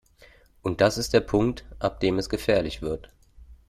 [0.63, 3.11] Und das ist der Punkt, ab dem es gefährlich wird.